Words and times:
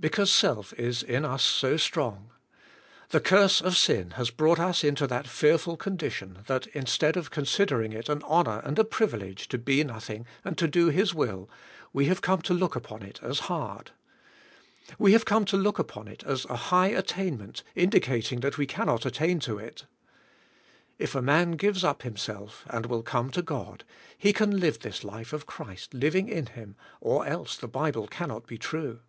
Because 0.00 0.32
self 0.32 0.72
is 0.80 1.02
in 1.02 1.26
us 1.26 1.44
so 1.44 1.76
strong. 1.76 2.30
The 3.10 3.20
curse 3.20 3.60
of 3.60 3.76
sin 3.76 4.12
has 4.12 4.30
brought 4.30 4.58
us 4.58 4.82
into 4.82 5.06
that 5.06 5.26
fearful 5.28 5.76
condition, 5.76 6.38
that 6.46 6.66
instead 6.68 7.18
of 7.18 7.30
considering 7.30 7.92
it 7.92 8.08
an 8.08 8.22
honor 8.24 8.62
and 8.64 8.78
a 8.78 8.84
privilege 8.84 9.46
to 9.48 9.58
be 9.58 9.84
nothing 9.84 10.24
and 10.42 10.56
to 10.56 10.66
do 10.66 10.86
His 10.86 11.12
will, 11.14 11.50
we 11.92 12.06
have 12.06 12.22
come 12.22 12.40
to 12.40 12.54
look 12.54 12.74
upon 12.74 13.02
it 13.02 13.20
as 13.22 13.40
hard. 13.40 13.90
We 14.98 15.12
have 15.12 15.26
come 15.26 15.44
to 15.44 15.58
look 15.58 15.78
upon 15.78 16.08
it 16.08 16.24
as 16.24 16.46
a 16.46 16.56
high 16.72 16.86
attainment, 16.88 17.62
indicating 17.74 18.38
ISO 18.38 18.40
THE 18.40 18.40
SPIRITUAL 18.40 18.40
LIFlt. 18.40 18.42
that 18.52 18.56
we 18.58 18.66
cannot 18.66 19.04
attain 19.04 19.40
to 19.40 19.58
it. 19.58 19.84
If 20.98 21.14
a 21.14 21.20
man 21.20 21.50
gives 21.52 21.84
up 21.84 22.04
him 22.04 22.16
self, 22.16 22.64
and 22.70 22.86
will 22.86 23.02
come 23.02 23.28
to 23.32 23.42
God, 23.42 23.84
he 24.16 24.32
can 24.32 24.60
live 24.60 24.78
this 24.78 25.04
life 25.04 25.34
of 25.34 25.44
Christ 25.44 25.92
living 25.92 26.26
in 26.30 26.46
him, 26.46 26.74
or 27.02 27.26
else 27.26 27.58
the 27.58 27.68
Bible 27.68 28.06
cannot 28.06 28.46
be 28.46 28.56
true. 28.56 29.00